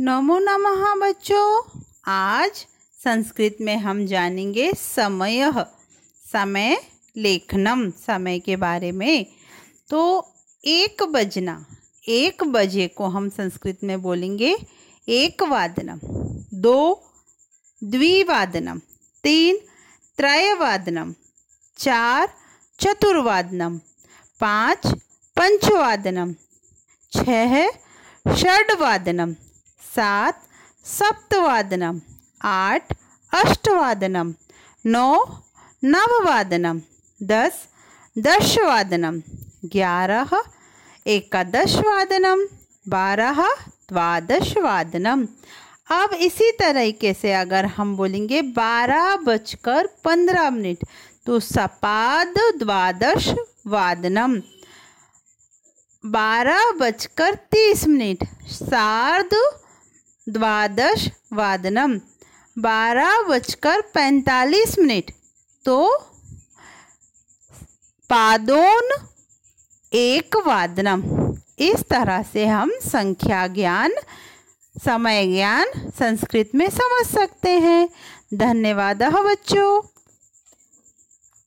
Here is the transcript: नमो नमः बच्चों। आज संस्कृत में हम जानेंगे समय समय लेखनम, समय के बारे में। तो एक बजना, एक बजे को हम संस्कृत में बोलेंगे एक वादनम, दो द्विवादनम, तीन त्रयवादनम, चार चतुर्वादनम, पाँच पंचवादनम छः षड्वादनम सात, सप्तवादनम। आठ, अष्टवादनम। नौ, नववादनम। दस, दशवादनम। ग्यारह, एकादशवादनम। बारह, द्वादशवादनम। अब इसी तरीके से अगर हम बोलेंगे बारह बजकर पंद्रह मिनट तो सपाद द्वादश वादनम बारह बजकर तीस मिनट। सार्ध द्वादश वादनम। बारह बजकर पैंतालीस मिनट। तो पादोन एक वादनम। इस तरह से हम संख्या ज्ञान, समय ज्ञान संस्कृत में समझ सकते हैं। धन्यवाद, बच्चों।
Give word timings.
नमो 0.00 0.38
नमः 0.38 0.94
बच्चों। 1.00 1.80
आज 2.04 2.66
संस्कृत 3.04 3.56
में 3.60 3.76
हम 3.76 4.06
जानेंगे 4.06 4.72
समय 4.72 5.52
समय 6.32 6.76
लेखनम, 7.16 7.90
समय 7.90 8.38
के 8.38 8.56
बारे 8.56 8.92
में। 8.92 9.26
तो 9.90 10.00
एक 10.64 11.02
बजना, 11.02 11.66
एक 12.08 12.44
बजे 12.44 12.88
को 12.88 13.06
हम 13.06 13.28
संस्कृत 13.28 13.84
में 13.84 14.02
बोलेंगे 14.02 14.56
एक 15.08 15.42
वादनम, 15.42 16.00
दो 16.54 17.10
द्विवादनम, 17.84 18.80
तीन 19.24 19.60
त्रयवादनम, 20.16 21.14
चार 21.78 22.28
चतुर्वादनम, 22.80 23.78
पाँच 24.40 24.86
पंचवादनम 25.36 26.34
छः 27.12 27.70
षड्वादनम 28.36 29.34
सात, 29.80 30.32
सप्तवादनम। 30.84 32.00
आठ, 32.42 32.92
अष्टवादनम। 33.32 34.34
नौ, 34.86 35.24
नववादनम। 35.84 36.80
दस, 37.22 37.66
दशवादनम। 38.18 39.22
ग्यारह, 39.64 40.30
एकादशवादनम। 41.06 42.46
बारह, 42.88 43.48
द्वादशवादनम। 43.88 45.26
अब 45.90 46.14
इसी 46.14 46.50
तरीके 46.50 47.14
से 47.14 47.32
अगर 47.32 47.66
हम 47.66 47.96
बोलेंगे 47.96 48.42
बारह 48.42 49.16
बजकर 49.16 49.86
पंद्रह 50.04 50.50
मिनट 50.50 50.78
तो 51.26 51.40
सपाद 51.40 52.34
द्वादश 52.56 53.34
वादनम 53.66 54.42
बारह 56.06 56.70
बजकर 56.70 57.34
तीस 57.34 57.86
मिनट। 57.86 58.24
सार्ध 58.46 59.30
द्वादश 60.28 61.08
वादनम। 61.32 62.00
बारह 62.58 63.22
बजकर 63.22 63.80
पैंतालीस 63.80 64.78
मिनट। 64.78 65.10
तो 65.64 65.96
पादोन 68.10 68.88
एक 69.92 70.36
वादनम। 70.36 71.02
इस 71.58 71.80
तरह 71.80 72.22
से 72.22 72.46
हम 72.46 72.72
संख्या 72.86 73.46
ज्ञान, 73.46 73.92
समय 74.84 75.26
ज्ञान 75.26 75.90
संस्कृत 75.98 76.50
में 76.54 76.70
समझ 76.70 77.06
सकते 77.06 77.50
हैं। 77.50 77.88
धन्यवाद, 78.34 79.02
बच्चों। 79.02 79.93